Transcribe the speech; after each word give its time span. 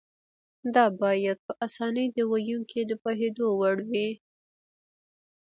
دا 0.75 0.85
باید 1.01 1.37
په 1.45 1.53
اسانۍ 1.65 2.05
د 2.13 2.17
ویونکي 2.31 2.81
د 2.85 2.91
پوهېدو 3.01 3.45
وړ 3.59 3.77
وي. 3.89 4.09